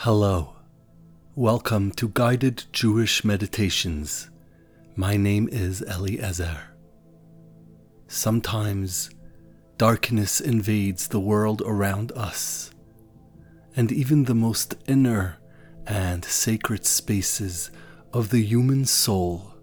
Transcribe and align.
Hello. 0.00 0.52
Welcome 1.34 1.90
to 1.92 2.10
Guided 2.10 2.64
Jewish 2.70 3.24
Meditations. 3.24 4.28
My 4.94 5.16
name 5.16 5.48
is 5.50 5.80
Eliezer. 5.80 6.58
Sometimes 8.06 9.08
darkness 9.78 10.38
invades 10.38 11.08
the 11.08 11.18
world 11.18 11.62
around 11.64 12.12
us, 12.12 12.70
and 13.74 13.90
even 13.90 14.24
the 14.24 14.34
most 14.34 14.74
inner 14.86 15.38
and 15.86 16.22
sacred 16.26 16.84
spaces 16.84 17.70
of 18.12 18.28
the 18.28 18.42
human 18.42 18.84
soul 18.84 19.54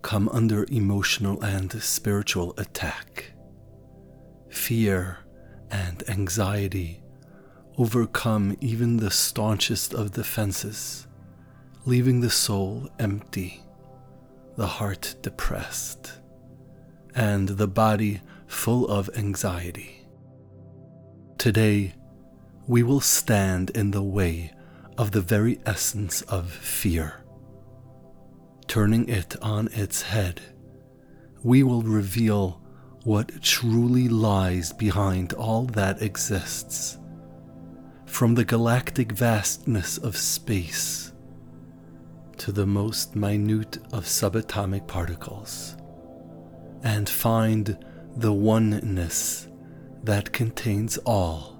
come 0.00 0.28
under 0.28 0.64
emotional 0.70 1.42
and 1.42 1.72
spiritual 1.82 2.54
attack. 2.56 3.32
Fear 4.48 5.18
and 5.72 6.08
anxiety 6.08 6.99
overcome 7.78 8.56
even 8.60 8.96
the 8.96 9.10
staunchest 9.10 9.94
of 9.94 10.12
defenses, 10.12 11.06
leaving 11.86 12.20
the 12.20 12.30
soul 12.30 12.88
empty, 12.98 13.62
the 14.56 14.66
heart 14.66 15.14
depressed, 15.22 16.20
and 17.14 17.48
the 17.48 17.68
body 17.68 18.20
full 18.46 18.86
of 18.88 19.08
anxiety. 19.16 20.06
Today, 21.38 21.94
we 22.66 22.82
will 22.82 23.00
stand 23.00 23.70
in 23.70 23.90
the 23.90 24.02
way 24.02 24.52
of 24.98 25.12
the 25.12 25.22
very 25.22 25.58
essence 25.64 26.22
of 26.22 26.52
fear. 26.52 27.24
Turning 28.66 29.08
it 29.08 29.34
on 29.42 29.68
its 29.72 30.02
head, 30.02 30.40
we 31.42 31.62
will 31.62 31.82
reveal 31.82 32.60
what 33.04 33.42
truly 33.42 34.08
lies 34.08 34.72
behind 34.72 35.32
all 35.32 35.64
that 35.64 36.02
exists. 36.02 36.98
From 38.10 38.34
the 38.34 38.44
galactic 38.44 39.12
vastness 39.12 39.96
of 39.96 40.14
space 40.14 41.12
to 42.36 42.52
the 42.52 42.66
most 42.66 43.16
minute 43.16 43.78
of 43.94 44.04
subatomic 44.04 44.86
particles, 44.86 45.74
and 46.82 47.08
find 47.08 47.82
the 48.14 48.32
oneness 48.32 49.48
that 50.02 50.32
contains 50.32 50.98
all 50.98 51.58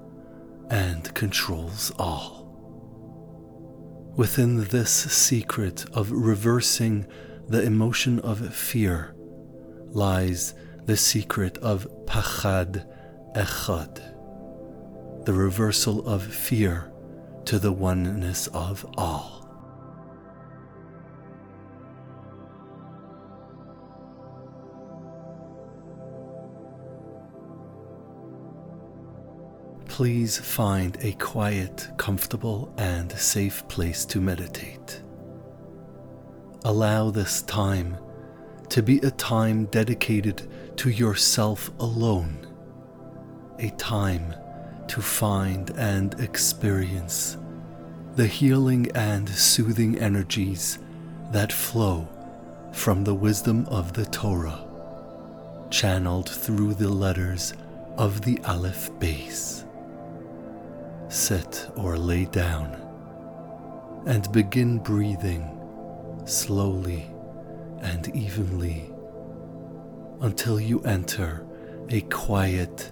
and 0.69 1.15
controls 1.15 1.93
all. 1.99 2.53
Within 4.17 4.65
this 4.65 4.91
secret 4.93 5.87
of 5.95 6.13
reversing 6.13 7.07
the 7.49 7.63
emotion 7.63 8.19
of 8.19 8.55
fear 8.55 9.15
lies 9.93 10.53
the 10.85 10.97
secret 10.97 11.57
of 11.59 11.89
Pachad 12.05 12.87
Echad, 13.35 14.20
the 15.31 15.37
reversal 15.37 16.09
of 16.09 16.25
fear 16.25 16.91
to 17.45 17.61
the 17.61 17.71
oneness 17.71 18.49
of 18.49 18.85
all. 18.99 19.49
Please 29.87 30.37
find 30.37 30.99
a 31.01 31.13
quiet, 31.13 31.87
comfortable, 31.97 32.75
and 32.77 33.13
safe 33.13 33.69
place 33.69 34.05
to 34.07 34.21
meditate. 34.21 35.01
Allow 36.65 37.11
this 37.11 37.43
time 37.43 37.97
to 38.69 38.83
be 38.83 38.99
a 38.99 39.13
time 39.13 39.67
dedicated 39.67 40.51
to 40.79 40.91
yourself 40.91 41.71
alone, 41.79 42.49
a 43.61 43.71
time 43.71 44.35
to 44.91 45.01
find 45.01 45.71
and 45.77 46.19
experience 46.19 47.37
the 48.17 48.27
healing 48.27 48.91
and 48.97 49.29
soothing 49.29 49.97
energies 49.99 50.81
that 51.31 51.53
flow 51.53 52.09
from 52.73 53.05
the 53.05 53.15
wisdom 53.15 53.65
of 53.69 53.93
the 53.93 54.05
Torah, 54.07 54.67
channeled 55.71 56.29
through 56.29 56.75
the 56.75 56.89
letters 56.89 57.55
of 57.99 58.23
the 58.23 58.41
Aleph 58.45 58.91
Beis. 58.99 59.65
Sit 61.09 61.69
or 61.77 61.97
lay 61.97 62.25
down 62.25 62.77
and 64.07 64.31
begin 64.33 64.79
breathing 64.79 65.49
slowly 66.25 67.09
and 67.81 68.09
evenly 68.17 68.91
until 70.21 70.59
you 70.59 70.81
enter 70.83 71.47
a 71.91 72.01
quiet, 72.03 72.91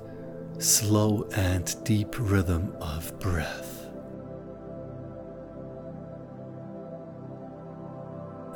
slow, 0.59 1.29
and 1.37 1.75
deep 1.85 2.15
rhythm 2.19 2.77
of 2.81 3.19
breath. 3.21 3.87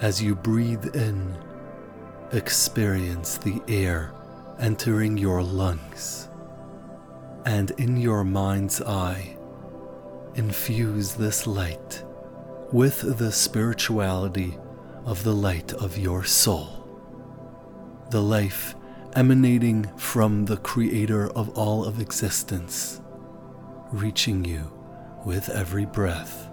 As 0.01 0.21
you 0.21 0.35
breathe 0.35 0.97
in, 0.97 1.37
experience 2.33 3.39
the 3.39 3.63
air 3.69 4.13
entering 4.59 5.17
your 5.17 5.43
lungs, 5.43 6.29
and 7.45 7.71
in 7.73 7.97
your 7.97 8.25
mind's 8.25 8.83
eye, 8.83 9.37
infuse 10.35 11.15
this 11.15 11.47
light 11.47 12.03
with 12.73 13.19
the 13.19 13.31
spirituality 13.31 14.59
of 15.05 15.23
the 15.25 15.35
light 15.35 15.73
of 15.75 15.99
your 15.99 16.25
soul, 16.25 16.89
the 18.11 18.23
life 18.23 18.75
emanating 19.15 19.85
from 19.97 20.47
the 20.47 20.57
Creator 20.57 21.29
of 21.31 21.51
all 21.51 21.85
of 21.85 22.01
existence, 22.01 23.01
reaching 23.93 24.45
you 24.45 24.71
with 25.27 25.49
every 25.51 25.85
breath 25.85 26.49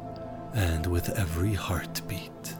and 0.53 0.85
with 0.87 1.09
every 1.17 1.53
heartbeat. 1.53 2.55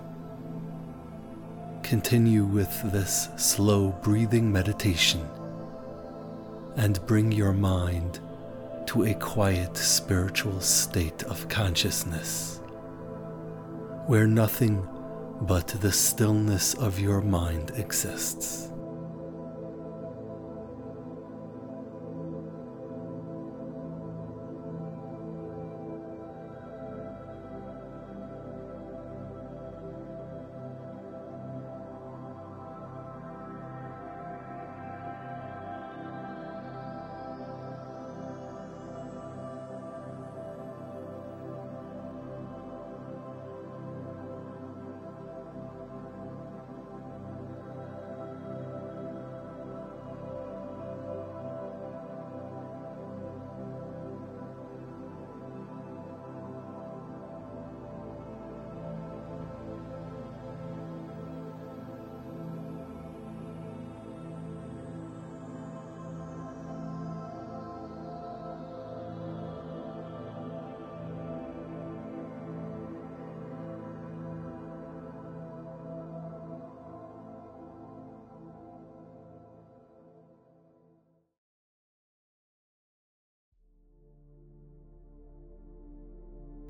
Continue 1.84 2.46
with 2.46 2.92
this 2.92 3.30
slow 3.36 3.90
breathing 4.04 4.52
meditation 4.52 5.28
and 6.78 7.06
bring 7.06 7.32
your 7.32 7.54
mind 7.54 8.20
to 8.86 9.06
a 9.06 9.14
quiet 9.16 9.76
spiritual 9.76 10.62
state 10.62 11.24
of 11.24 11.48
consciousness 11.50 12.62
where 14.08 14.28
nothing 14.28 14.88
but 15.42 15.68
the 15.68 15.92
stillness 15.92 16.74
of 16.76 17.00
your 17.00 17.22
mind 17.22 17.72
exists. 17.76 18.70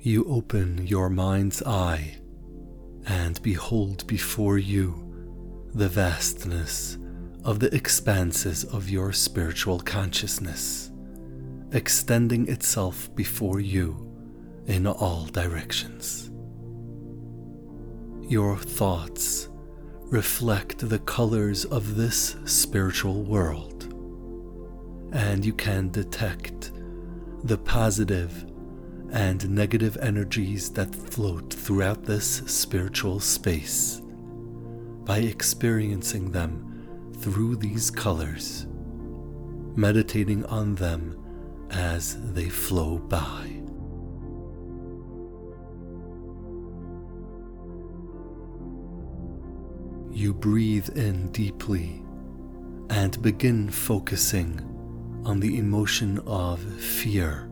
You 0.02 0.24
open 0.30 0.88
your 0.88 1.10
mind's 1.10 1.62
eye 1.64 2.18
and 3.06 3.42
behold 3.42 4.08
before 4.08 4.58
you 4.58 5.06
the 5.74 5.90
vastness 5.90 6.98
of 7.44 7.60
the 7.60 7.74
expanses 7.76 8.64
of 8.64 8.90
your 8.90 9.12
spiritual 9.12 9.80
consciousness, 9.80 10.92
extending 11.74 12.48
itself 12.48 13.14
before 13.14 13.60
you 13.60 14.10
in 14.68 14.88
all 14.88 15.26
directions. 15.26 16.32
Your 18.22 18.58
thoughts 18.58 19.50
reflect 20.04 20.88
the 20.88 21.00
colors 21.00 21.66
of 21.66 21.96
this 21.96 22.38
spiritual 22.46 23.24
world, 23.24 23.94
and 25.12 25.44
you 25.44 25.54
can 25.54 25.90
detect 25.90 26.72
the 27.44 27.58
positive 27.58 28.46
and 29.12 29.50
negative 29.50 29.98
energies 30.02 30.70
that 30.72 30.94
float 30.94 31.54
throughout 31.54 32.04
this 32.04 32.38
spiritual 32.46 33.20
space 33.20 34.02
by 35.04 35.18
experiencing 35.20 36.32
them 36.32 36.88
through 37.18 37.56
these 37.56 37.90
colors, 37.90 38.68
meditating 39.76 40.46
on 40.46 40.76
them 40.76 41.18
as 41.72 42.18
they 42.34 42.50
flow 42.50 43.00
by. 43.00 43.56
You 50.12 50.34
breathe 50.34 50.90
in 50.98 51.32
deeply 51.32 52.04
and 52.90 53.22
begin 53.22 53.70
focusing 53.70 54.60
on 55.26 55.40
the 55.40 55.58
emotion 55.58 56.20
of 56.26 56.60
fear 56.60 57.49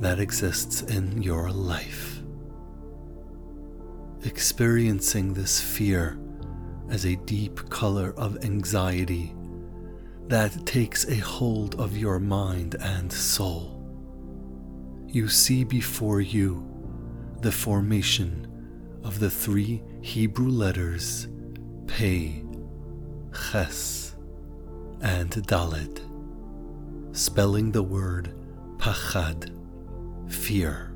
that 0.00 0.18
exists 0.18 0.82
in 0.82 1.22
your 1.22 1.50
life. 1.50 2.20
Experiencing 4.24 5.34
this 5.34 5.60
fear 5.60 6.18
as 6.90 7.04
a 7.04 7.16
deep 7.16 7.68
color 7.70 8.14
of 8.16 8.44
anxiety 8.44 9.34
that 10.28 10.66
takes 10.66 11.06
a 11.08 11.16
hold 11.16 11.78
of 11.80 11.96
your 11.96 12.18
mind 12.18 12.76
and 12.80 13.12
soul. 13.12 13.70
You 15.06 15.28
see 15.28 15.64
before 15.64 16.20
you 16.20 16.66
the 17.40 17.52
formation 17.52 18.46
of 19.04 19.20
the 19.20 19.30
three 19.30 19.82
Hebrew 20.00 20.48
letters 20.48 21.28
Pei, 21.86 22.42
Ches, 23.32 24.16
and 25.02 25.30
Daled, 25.30 26.00
spelling 27.12 27.70
the 27.70 27.82
word 27.82 28.34
Pachad 28.78 29.50
fear. 30.28 30.90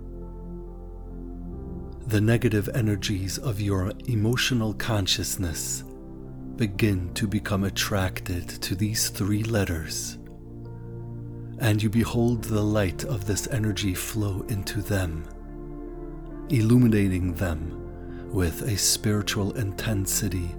The 2.06 2.20
negative 2.20 2.70
energies 2.75 3.38
of 3.38 3.60
your 3.60 3.92
emotional 4.06 4.72
consciousness 4.75 5.84
begin 6.56 7.12
to 7.14 7.26
become 7.26 7.64
attracted 7.64 8.48
to 8.48 8.75
these 8.75 9.10
three 9.10 9.44
letters, 9.44 10.19
and 11.60 11.82
you 11.82 11.90
behold 11.90 12.44
the 12.44 12.62
light 12.62 13.04
of 13.04 13.26
this 13.26 13.46
energy 13.48 13.94
flow 13.94 14.44
into 14.48 14.80
them, 14.80 15.25
illuminating 16.48 17.34
them 17.34 18.32
with 18.32 18.62
a 18.62 18.76
spiritual 18.76 19.52
intensity 19.56 20.54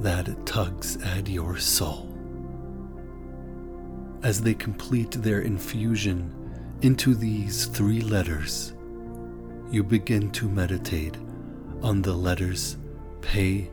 that 0.00 0.46
tugs 0.46 0.96
at 1.02 1.28
your 1.28 1.58
soul. 1.58 2.08
As 4.22 4.40
they 4.40 4.54
complete 4.54 5.10
their 5.12 5.40
infusion 5.40 6.32
into 6.82 7.14
these 7.14 7.66
three 7.66 8.00
letters, 8.00 8.74
you 9.70 9.84
begin 9.84 10.30
to 10.32 10.48
meditate 10.48 11.16
on 11.80 12.02
the 12.02 12.12
letters 12.12 12.76
Pei, 13.20 13.70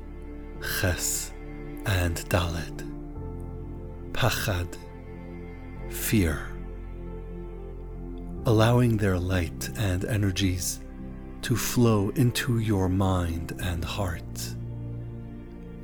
Ches, 0.61 1.33
and 1.88 2.17
Dalet. 2.29 2.85
Pachad, 4.11 4.77
fear. 5.89 6.47
Allowing 8.45 8.95
their 8.97 9.17
light 9.17 9.69
and 9.77 10.06
energies 10.06 10.81
to 11.41 11.56
flow 11.56 12.09
into 12.09 12.59
your 12.59 12.89
mind 12.89 13.56
and 13.59 13.83
heart. 13.83 14.56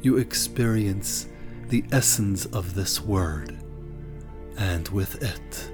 You 0.03 0.17
experience 0.17 1.27
the 1.69 1.83
essence 1.91 2.45
of 2.45 2.75
this 2.75 3.01
word, 3.01 3.57
and 4.57 4.87
with 4.89 5.23
it, 5.23 5.71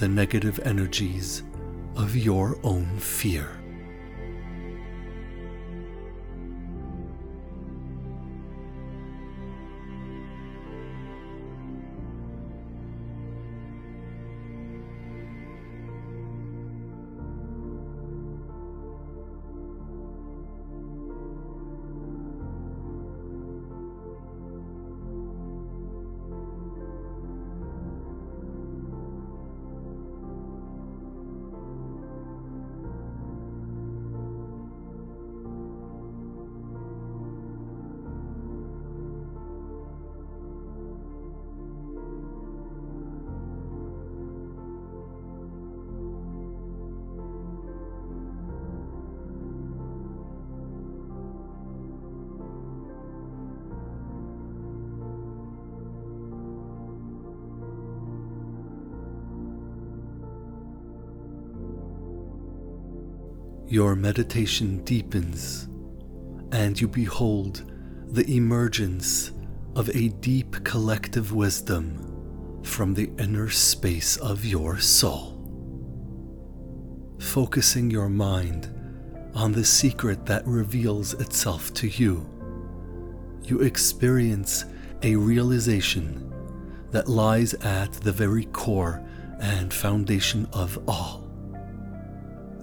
the 0.00 0.08
negative 0.08 0.58
energies 0.64 1.42
of 1.94 2.16
your 2.16 2.58
own 2.62 2.86
fear. 2.96 3.59
Your 63.70 63.94
meditation 63.94 64.82
deepens 64.82 65.68
and 66.50 66.80
you 66.80 66.88
behold 66.88 67.70
the 68.08 68.28
emergence 68.36 69.30
of 69.76 69.88
a 69.90 70.08
deep 70.08 70.64
collective 70.64 71.32
wisdom 71.32 72.60
from 72.64 72.94
the 72.94 73.08
inner 73.16 73.48
space 73.48 74.16
of 74.16 74.44
your 74.44 74.80
soul. 74.80 75.36
Focusing 77.20 77.88
your 77.92 78.08
mind 78.08 78.74
on 79.36 79.52
the 79.52 79.64
secret 79.64 80.26
that 80.26 80.44
reveals 80.48 81.14
itself 81.14 81.72
to 81.74 81.86
you, 81.86 82.28
you 83.44 83.60
experience 83.60 84.64
a 85.04 85.14
realization 85.14 86.26
that 86.90 87.08
lies 87.08 87.54
at 87.54 87.92
the 87.92 88.10
very 88.10 88.46
core 88.46 89.00
and 89.38 89.72
foundation 89.72 90.48
of 90.52 90.76
all. 90.88 91.30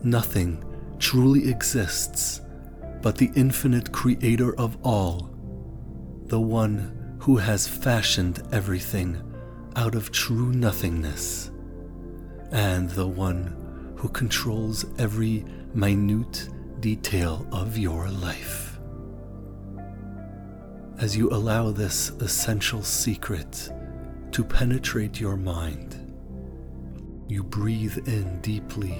Nothing 0.03 0.61
truly 0.99 1.49
exists 1.49 2.41
but 3.01 3.15
the 3.17 3.31
infinite 3.35 3.91
creator 3.91 4.55
of 4.59 4.77
all, 4.83 5.29
the 6.25 6.39
one 6.39 7.15
who 7.19 7.37
has 7.37 7.67
fashioned 7.67 8.41
everything 8.51 9.21
out 9.75 9.95
of 9.95 10.11
true 10.11 10.51
nothingness, 10.51 11.51
and 12.51 12.89
the 12.91 13.07
one 13.07 13.93
who 13.95 14.09
controls 14.09 14.85
every 14.99 15.45
minute 15.73 16.49
detail 16.79 17.47
of 17.51 17.77
your 17.77 18.09
life. 18.09 18.79
As 20.97 21.15
you 21.15 21.29
allow 21.29 21.71
this 21.71 22.09
essential 22.19 22.81
secret 22.81 23.69
to 24.31 24.43
penetrate 24.43 25.19
your 25.19 25.37
mind, 25.37 25.95
you 27.27 27.43
breathe 27.43 28.07
in 28.07 28.41
deeply 28.41 28.97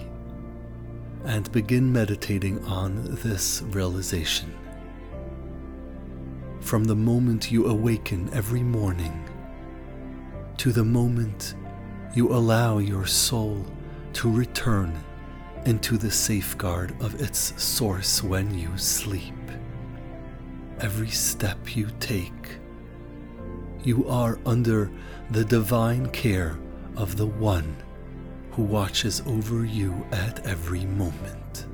and 1.28 1.52
begin 1.52 1.92
meditating 1.92 2.64
on 2.64 3.04
this 3.22 3.62
realization. 3.68 4.54
From 6.62 6.86
the 6.86 6.96
moment 6.96 7.52
you 7.52 7.68
awaken 7.68 8.30
every 8.34 8.64
morning 8.64 9.28
to 10.56 10.72
the 10.72 10.86
moment 10.86 11.54
you 12.16 12.34
allow 12.34 12.78
your 12.78 13.06
soul 13.06 13.66
to 14.14 14.32
return 14.32 14.98
into 15.66 15.98
the 15.98 16.10
safeguard 16.10 16.96
of 17.02 17.22
its 17.22 17.62
source 17.62 18.24
when 18.24 18.58
you 18.58 18.78
sleep. 18.78 19.34
Every 20.80 21.10
step 21.10 21.76
you 21.76 21.90
take, 22.00 22.58
you 23.84 24.08
are 24.08 24.40
under 24.46 24.90
the 25.32 25.44
divine 25.44 26.10
care 26.10 26.58
of 26.96 27.18
the 27.18 27.28
One 27.28 27.76
who 28.58 28.64
watches 28.64 29.22
over 29.28 29.66
you 29.66 30.04
at 30.12 30.44
every 30.48 30.84
moment. 30.84 31.68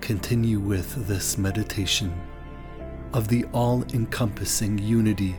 Continue 0.00 0.60
with 0.60 1.08
this 1.08 1.36
meditation 1.36 2.14
of 3.12 3.26
the 3.26 3.44
all 3.52 3.82
encompassing 3.92 4.78
unity 4.78 5.34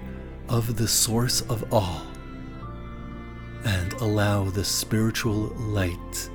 of 0.50 0.76
the 0.76 0.88
source 0.88 1.40
of 1.44 1.74
all 1.74 2.02
and 3.64 3.94
allow 3.94 4.44
the 4.44 4.64
spiritual 4.64 5.48
light 5.58 6.30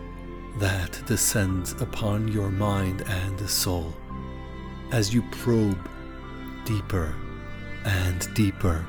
that 0.59 1.03
descends 1.05 1.73
upon 1.83 2.27
your 2.27 2.49
mind 2.49 3.03
and 3.03 3.51
soul 3.51 3.95
as 4.93 5.13
you 5.13 5.21
probe 5.31 5.91
deeper 6.65 7.15
and 7.85 8.33
deeper 8.33 8.87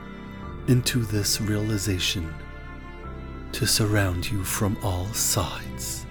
into 0.69 0.99
this 0.99 1.41
realization 1.41 2.33
to 3.53 3.65
surround 3.67 4.29
you 4.29 4.43
from 4.43 4.77
all 4.83 5.07
sides. 5.13 6.05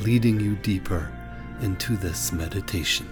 leading 0.00 0.38
you 0.38 0.54
deeper 0.56 1.10
into 1.60 1.96
this 1.96 2.32
meditation. 2.32 3.08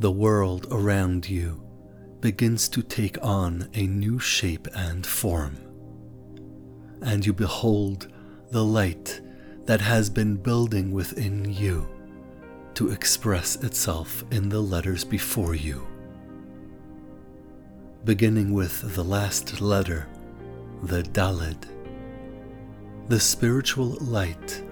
The 0.00 0.10
world 0.10 0.66
around 0.70 1.28
you 1.28 1.62
begins 2.22 2.70
to 2.70 2.82
take 2.82 3.22
on 3.22 3.68
a 3.74 3.86
new 3.86 4.18
shape 4.18 4.66
and 4.74 5.06
form. 5.06 5.58
And 7.02 7.24
you 7.24 7.34
behold 7.34 8.08
the 8.50 8.64
light 8.64 9.20
that 9.66 9.82
has 9.82 10.08
been 10.08 10.36
building 10.36 10.90
within 10.90 11.52
you 11.52 11.86
to 12.72 12.90
express 12.90 13.56
itself 13.56 14.24
in 14.30 14.48
the 14.48 14.62
letters 14.62 15.04
before 15.04 15.54
you. 15.54 15.86
Beginning 18.04 18.54
with 18.54 18.94
the 18.94 19.04
last 19.04 19.60
letter, 19.60 20.08
the 20.82 21.02
Dalid, 21.02 21.66
the 23.08 23.20
spiritual 23.20 23.98
light 24.00 24.62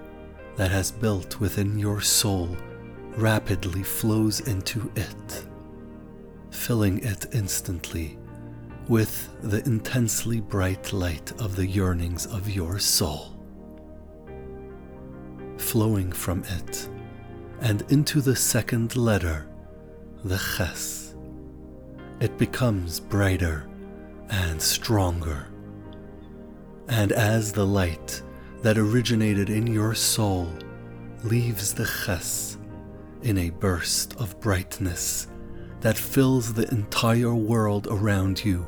that 0.56 0.70
has 0.70 0.90
built 0.90 1.38
within 1.38 1.78
your 1.78 2.00
soul 2.00 2.56
rapidly 3.18 3.82
flows 3.82 4.40
into 4.40 4.90
it, 4.94 5.44
filling 6.50 7.04
it 7.04 7.26
instantly 7.32 8.16
with 8.86 9.28
the 9.42 9.62
intensely 9.66 10.40
bright 10.40 10.92
light 10.92 11.32
of 11.40 11.56
the 11.56 11.66
yearnings 11.66 12.26
of 12.26 12.48
your 12.48 12.78
soul. 12.78 13.36
Flowing 15.56 16.12
from 16.12 16.44
it 16.44 16.88
and 17.60 17.82
into 17.90 18.20
the 18.20 18.36
second 18.36 18.96
letter, 18.96 19.48
the 20.22 20.38
Ches, 20.56 21.16
it 22.20 22.38
becomes 22.38 23.00
brighter 23.00 23.68
and 24.30 24.62
stronger. 24.62 25.48
And 26.86 27.10
as 27.10 27.52
the 27.52 27.66
light 27.66 28.22
that 28.62 28.78
originated 28.78 29.50
in 29.50 29.66
your 29.66 29.94
soul 29.94 30.48
leaves 31.24 31.74
the 31.74 31.90
Ches 32.06 32.47
in 33.22 33.38
a 33.38 33.50
burst 33.50 34.14
of 34.16 34.38
brightness 34.40 35.28
that 35.80 35.96
fills 35.96 36.52
the 36.52 36.68
entire 36.70 37.34
world 37.34 37.86
around 37.90 38.44
you 38.44 38.66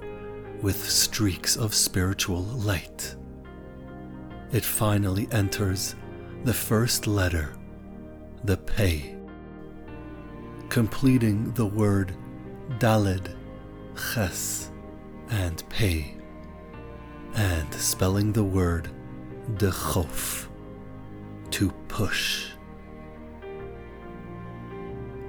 with 0.62 0.84
streaks 0.84 1.56
of 1.56 1.74
spiritual 1.74 2.42
light. 2.42 3.16
It 4.52 4.64
finally 4.64 5.28
enters 5.32 5.94
the 6.44 6.54
first 6.54 7.06
letter, 7.06 7.54
the 8.44 8.56
Pei, 8.56 9.16
completing 10.68 11.52
the 11.52 11.66
word 11.66 12.14
Daled, 12.78 13.34
Ches, 13.96 14.70
and 15.30 15.62
Pei, 15.68 16.16
and 17.34 17.72
spelling 17.74 18.32
the 18.32 18.44
word 18.44 18.88
Dachaf, 19.54 20.48
to 21.50 21.70
push 21.88 22.50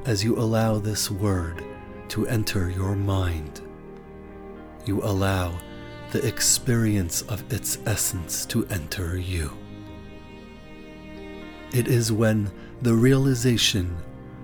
as 0.05 0.23
you 0.23 0.37
allow 0.37 0.77
this 0.77 1.11
word 1.11 1.63
to 2.09 2.27
enter 2.27 2.69
your 2.69 2.95
mind. 2.95 3.61
You 4.85 5.01
allow 5.03 5.53
the 6.11 6.25
experience 6.27 7.21
of 7.23 7.51
its 7.53 7.77
essence 7.85 8.45
to 8.47 8.65
enter 8.67 9.17
you. 9.17 9.51
It 11.73 11.87
is 11.87 12.11
when 12.11 12.51
the 12.81 12.93
realization 12.93 13.95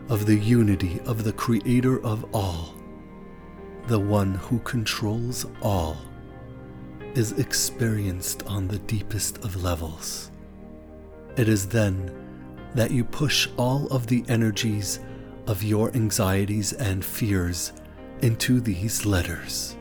of 0.09 0.25
the 0.25 0.37
unity 0.37 1.01
of 1.05 1.23
the 1.23 1.33
Creator 1.33 2.05
of 2.05 2.25
all, 2.33 2.73
the 3.87 3.99
one 3.99 4.35
who 4.35 4.59
controls 4.59 5.45
all, 5.61 5.97
is 7.15 7.33
experienced 7.33 8.43
on 8.43 8.67
the 8.67 8.79
deepest 8.79 9.39
of 9.39 9.61
levels. 9.61 10.31
It 11.35 11.49
is 11.49 11.67
then 11.67 12.13
that 12.75 12.91
you 12.91 13.03
push 13.03 13.49
all 13.57 13.87
of 13.87 14.07
the 14.07 14.23
energies 14.29 14.99
of 15.47 15.63
your 15.63 15.89
anxieties 15.95 16.73
and 16.73 17.03
fears 17.03 17.71
into 18.21 18.59
these 18.59 19.05
letters, 19.05 19.77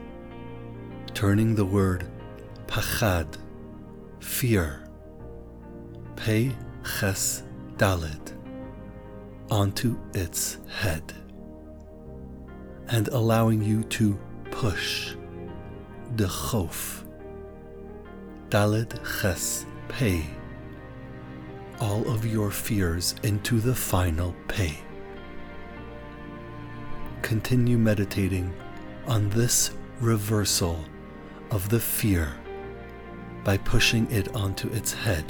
turning 1.12 1.54
the 1.54 1.64
word 1.64 2.08
pachad, 2.68 3.36
fear, 4.20 4.88
pe 6.14 6.52
ches 6.84 7.42
daled, 7.76 8.32
onto 9.50 9.98
its 10.14 10.58
head, 10.68 11.12
and 12.88 13.08
allowing 13.08 13.60
you 13.60 13.82
to 13.84 14.16
push 14.52 15.16
the 16.14 16.26
chof, 16.26 17.04
daled 18.50 18.92
ches 19.20 19.66
pei, 19.88 20.24
all 21.80 22.08
of 22.08 22.24
your 22.24 22.52
fears 22.52 23.16
into 23.24 23.58
the 23.58 23.74
final 23.74 24.32
pei 24.46 24.85
continue 27.26 27.76
meditating 27.76 28.54
on 29.08 29.28
this 29.30 29.72
reversal 30.00 30.78
of 31.50 31.68
the 31.70 31.80
fear 31.80 32.32
by 33.42 33.56
pushing 33.56 34.08
it 34.12 34.32
onto 34.36 34.68
its 34.68 34.92
head 34.92 35.24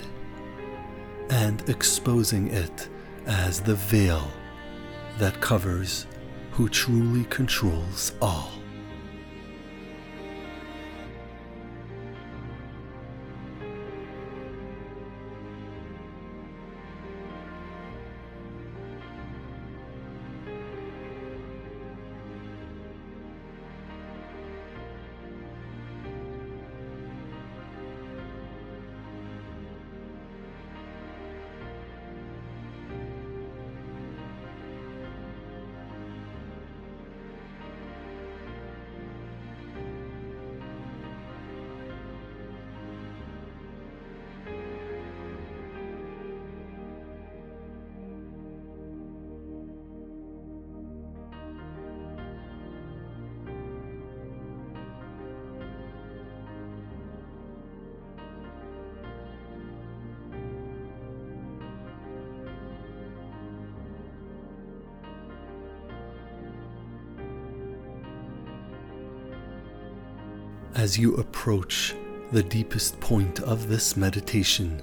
and 1.30 1.66
exposing 1.70 2.48
it 2.48 2.90
as 3.24 3.60
the 3.60 3.74
veil 3.74 4.30
that 5.16 5.40
covers 5.40 6.06
who 6.50 6.68
truly 6.68 7.24
controls 7.30 8.12
all. 8.20 8.55
As 70.76 70.98
you 70.98 71.14
approach 71.14 71.94
the 72.32 72.42
deepest 72.42 73.00
point 73.00 73.40
of 73.40 73.66
this 73.66 73.96
meditation, 73.96 74.82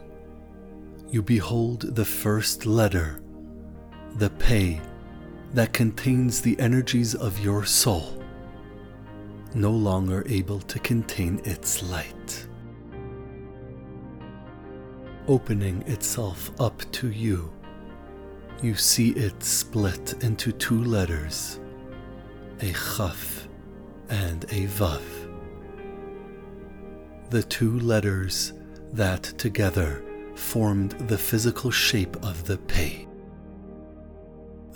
you 1.07 1.21
behold 1.21 1.81
the 1.95 2.03
first 2.03 2.65
letter, 2.65 3.21
the 4.15 4.31
Pe, 4.31 4.79
that 5.53 5.71
contains 5.71 6.41
the 6.41 6.59
energies 6.59 7.13
of 7.13 7.39
your 7.41 7.63
soul, 7.63 8.19
no 9.53 9.69
longer 9.69 10.25
able 10.27 10.61
to 10.61 10.79
contain 10.79 11.39
its 11.45 11.83
light. 11.83 12.47
Opening 15.27 15.83
itself 15.83 16.49
up 16.59 16.81
to 16.93 17.11
you, 17.11 17.53
you 18.63 18.73
see 18.73 19.11
it 19.11 19.43
split 19.43 20.15
into 20.23 20.51
two 20.53 20.83
letters, 20.83 21.59
a 22.61 22.73
Chaf 22.73 23.47
and 24.09 24.45
a 24.45 24.65
Vav. 24.65 25.22
The 27.33 27.41
two 27.41 27.79
letters 27.79 28.53
that 28.91 29.23
together 29.23 30.05
formed 30.35 30.91
the 31.07 31.17
physical 31.17 31.71
shape 31.71 32.15
of 32.23 32.43
the 32.43 32.59
Pe. 32.59 33.07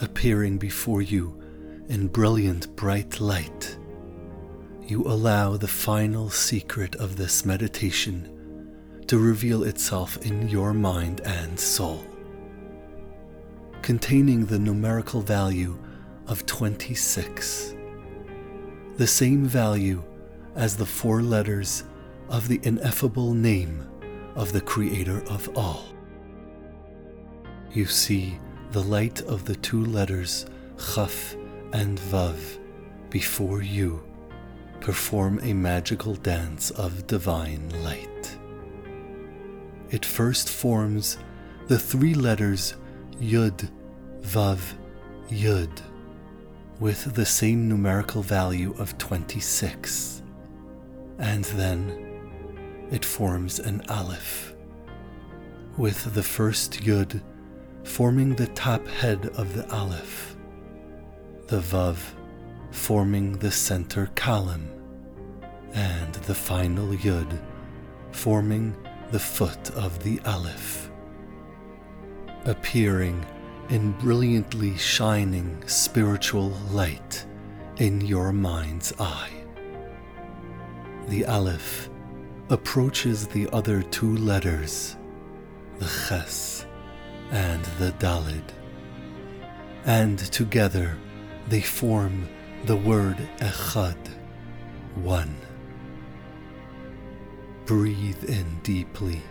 Appearing 0.02 0.58
before 0.58 1.04
you 1.04 1.40
in 1.88 2.08
brilliant 2.08 2.76
bright 2.76 3.20
light, 3.20 3.78
you 4.88 5.04
allow 5.04 5.56
the 5.56 5.68
final 5.68 6.32
secret 6.32 6.96
of 6.96 7.16
this 7.16 7.46
meditation 7.46 8.74
to 9.06 9.20
reveal 9.20 9.64
itself 9.64 10.18
in 10.26 10.50
your 10.50 10.74
mind 10.74 11.22
and 11.26 11.60
soul. 11.60 12.04
Containing 13.84 14.48
the 14.48 14.58
numerical 14.58 15.22
value 15.22 15.78
of 16.26 16.44
26, 16.48 17.76
the 18.96 19.06
same 19.06 19.46
value 19.46 20.02
as 20.56 20.76
the 20.76 20.88
four 20.88 21.22
letters 21.22 21.84
of 22.29 22.48
the 22.48 22.60
ineffable 22.63 23.34
name 23.34 23.88
of 24.36 24.53
the 24.53 24.62
Creator 24.62 25.24
of 25.29 25.50
all. 25.57 25.86
You 27.72 27.86
see 27.86 28.39
the 28.72 28.84
light 28.84 29.22
of 29.22 29.46
the 29.46 29.55
two 29.55 29.86
letters 29.86 30.46
Chaf 30.77 31.36
and 31.74 32.00
Vav 32.00 32.60
before 33.10 33.62
you 33.62 34.03
perform 34.79 35.39
a 35.41 35.53
magical 35.53 36.15
dance 36.15 36.72
of 36.72 37.07
divine 37.07 37.69
light. 37.84 38.38
It 39.89 40.05
first 40.05 40.50
forms 40.50 41.17
the 41.67 41.79
three 41.79 42.13
letters 42.13 42.75
Yud, 43.19 43.69
Vav, 44.22 44.60
Yud, 45.29 45.81
with 46.79 47.15
the 47.15 47.25
same 47.25 47.67
numerical 47.67 48.22
value 48.22 48.75
of 48.77 48.98
26, 48.98 50.22
and 51.17 51.43
then 51.46 52.07
it 52.91 53.03
forms 53.03 53.60
an 53.60 53.82
Aleph, 53.89 54.56
with 55.77 56.13
the 56.13 56.24
first 56.24 56.82
Yud 56.82 57.22
forming 57.84 58.36
the 58.36 58.48
top 58.48 58.88
head 58.88 59.27
of 59.36 59.53
the 59.56 59.70
Aleph, 59.74 60.36
the 61.48 61.60
Vav 61.60 61.98
forming 62.72 63.34
the 63.38 63.51
center 63.51 64.10
column, 64.15 64.70
and 65.74 66.13
the 66.13 66.36
final 66.36 66.88
Yud 66.89 67.41
forming 68.12 68.75
the 69.12 69.20
foot 69.20 69.72
of 69.72 70.03
the 70.03 70.20
Aleph, 70.25 70.89
appearing 72.46 73.25
in 73.70 73.91
brilliantly 73.94 74.77
shining 74.77 75.62
spiritual 75.68 76.50
light 76.72 77.25
in 77.77 78.01
your 78.01 78.31
mind's 78.31 78.94
eye. 79.00 79.29
The 81.09 81.25
Aleph 81.25 81.90
approaches 82.50 83.27
the 83.27 83.50
other 83.51 83.81
two 83.83 84.16
letters, 84.18 84.96
the 85.79 85.86
Ches 86.07 86.66
and 87.31 87.64
the 87.77 87.92
Dalid, 88.00 88.44
and 89.86 90.18
together 90.18 90.98
they 91.50 91.60
form 91.60 92.29
the 92.66 92.75
word 92.75 93.18
Echad, 93.40 93.98
one. 94.96 95.36
Breathe 97.66 98.24
in 98.29 98.60
deeply 98.64 99.22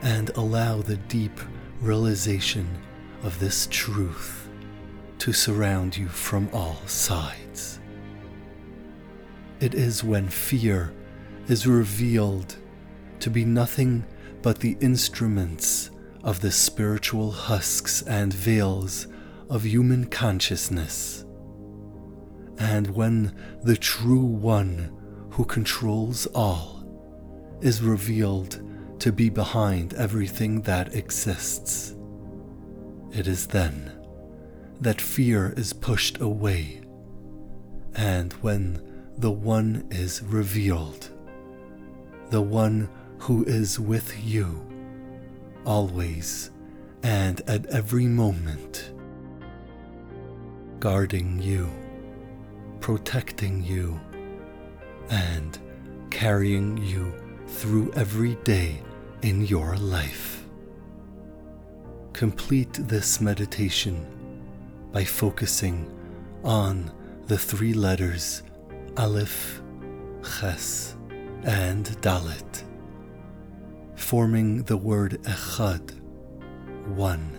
and 0.00 0.30
allow 0.30 0.80
the 0.80 0.96
deep 0.96 1.38
realization 1.82 2.66
of 3.22 3.38
this 3.38 3.68
truth 3.70 4.48
to 5.18 5.32
surround 5.32 5.94
you 5.94 6.08
from 6.08 6.48
all 6.54 6.80
sides. 6.86 7.80
It 9.60 9.74
is 9.74 10.02
when 10.02 10.28
fear 10.28 10.92
is 11.48 11.66
revealed 11.66 12.56
to 13.20 13.30
be 13.30 13.44
nothing 13.44 14.04
but 14.42 14.60
the 14.60 14.76
instruments 14.80 15.90
of 16.22 16.40
the 16.40 16.50
spiritual 16.50 17.30
husks 17.30 18.02
and 18.02 18.32
veils 18.32 19.06
of 19.50 19.64
human 19.64 20.06
consciousness. 20.06 21.24
And 22.58 22.88
when 22.94 23.36
the 23.62 23.76
true 23.76 24.24
one 24.24 24.90
who 25.30 25.44
controls 25.44 26.26
all 26.34 26.86
is 27.60 27.82
revealed 27.82 28.62
to 29.00 29.12
be 29.12 29.28
behind 29.28 29.92
everything 29.94 30.62
that 30.62 30.94
exists, 30.94 31.94
it 33.12 33.26
is 33.26 33.46
then 33.46 33.92
that 34.80 35.00
fear 35.00 35.52
is 35.56 35.72
pushed 35.72 36.20
away, 36.20 36.82
and 37.94 38.32
when 38.34 38.80
the 39.18 39.30
one 39.30 39.86
is 39.90 40.22
revealed, 40.22 41.10
the 42.34 42.42
one 42.42 42.88
who 43.18 43.44
is 43.44 43.78
with 43.78 44.12
you, 44.26 44.60
always 45.64 46.50
and 47.04 47.40
at 47.46 47.64
every 47.66 48.06
moment, 48.06 48.90
guarding 50.80 51.40
you, 51.40 51.70
protecting 52.80 53.62
you, 53.62 54.00
and 55.10 55.60
carrying 56.10 56.76
you 56.76 57.14
through 57.46 57.92
every 57.92 58.34
day 58.42 58.82
in 59.22 59.46
your 59.46 59.76
life. 59.76 60.44
Complete 62.14 62.72
this 62.72 63.20
meditation 63.20 64.04
by 64.90 65.04
focusing 65.04 65.88
on 66.42 66.90
the 67.28 67.38
three 67.38 67.74
letters 67.74 68.42
Aleph, 68.96 69.62
Ches, 70.24 70.96
and 71.44 71.84
Dalet, 72.00 72.62
forming 73.96 74.62
the 74.64 74.76
word 74.76 75.22
Echad, 75.24 76.00
one, 76.96 77.30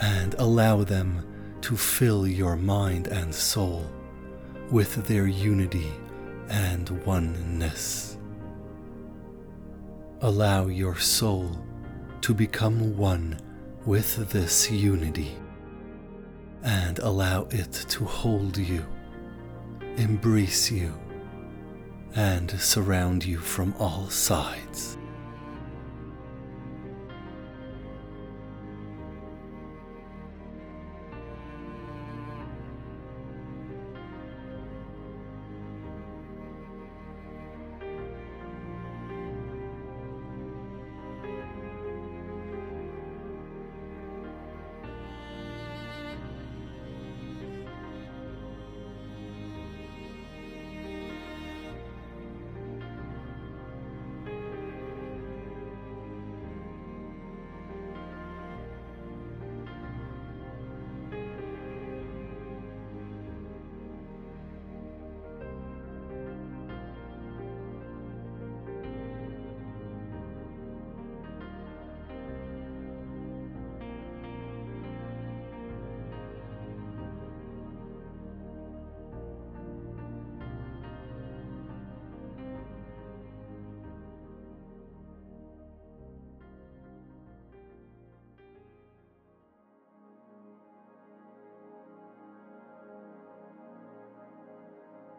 and 0.00 0.34
allow 0.34 0.82
them 0.82 1.26
to 1.60 1.76
fill 1.76 2.26
your 2.26 2.56
mind 2.56 3.06
and 3.08 3.34
soul 3.34 3.84
with 4.70 5.06
their 5.06 5.26
unity 5.26 5.92
and 6.48 6.88
oneness. 7.04 8.16
Allow 10.22 10.66
your 10.68 10.96
soul 10.98 11.64
to 12.22 12.32
become 12.32 12.96
one 12.96 13.38
with 13.84 14.30
this 14.30 14.70
unity 14.70 15.36
and 16.62 17.00
allow 17.00 17.42
it 17.50 17.72
to 17.72 18.04
hold 18.04 18.56
you, 18.56 18.84
embrace 19.96 20.70
you, 20.70 20.94
and 22.14 22.50
surround 22.60 23.24
you 23.24 23.38
from 23.38 23.74
all 23.78 24.08
sides. 24.08 24.96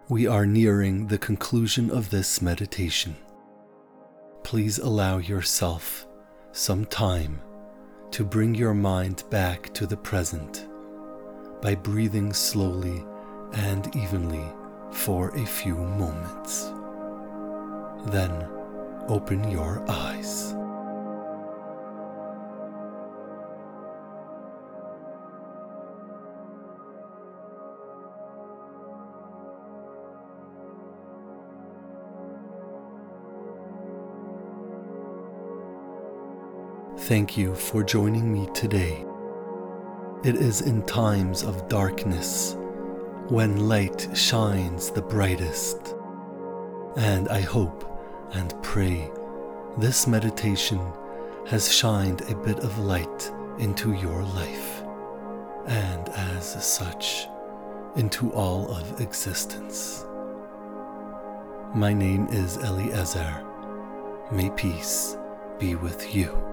We 0.10 0.28
are 0.28 0.46
nearing 0.46 1.08
the 1.08 1.18
conclusion 1.18 1.89
of 1.89 2.10
this 2.10 2.42
meditation. 2.42 3.16
Please 4.44 4.78
allow 4.78 5.20
yourself 5.20 6.06
some 6.52 6.84
time 6.86 7.39
to 8.12 8.26
bring 8.26 8.54
your 8.54 8.74
mind 8.74 9.24
back 9.30 9.74
to 9.76 9.88
the 9.88 9.96
present 9.96 10.68
by 11.62 11.76
breathing 11.76 12.34
slowly 12.34 13.02
and 13.54 13.96
evenly 13.96 14.44
for 14.92 15.30
a 15.38 15.46
few 15.46 15.76
moments. 15.76 16.66
Then 18.12 18.46
open 19.08 19.50
your 19.50 19.89
eyes. 19.89 20.54
Thank 36.97 37.36
you 37.38 37.56
for 37.56 37.84
joining 37.84 38.32
me 38.32 38.47
today. 38.53 39.03
It 40.23 40.36
is 40.36 40.62
in 40.62 40.84
times 40.84 41.41
of 41.41 41.67
darkness 41.67 42.56
when 43.29 43.67
light 43.67 44.08
shines 44.13 44.91
the 44.91 45.01
brightest. 45.01 45.95
And 46.95 47.27
I 47.29 47.41
hope 47.41 47.84
and 48.34 48.53
pray 48.62 49.12
this 49.77 50.06
meditation 50.06 50.79
has 51.47 51.73
shined 51.73 52.21
a 52.29 52.36
bit 52.36 52.60
of 52.60 52.77
light 52.77 53.32
into 53.58 53.93
your 53.93 54.21
life, 54.21 54.84
and 55.65 56.08
as 56.10 56.63
such, 56.63 57.27
into 57.95 58.32
all 58.34 58.71
of 58.71 59.01
existence. 59.01 60.06
My 61.73 61.91
name 61.91 62.27
is 62.29 62.58
Eliezer. 62.58 63.43
May 64.32 64.51
peace 64.51 65.17
be 65.58 65.75
with 65.75 66.15
you. 66.15 66.53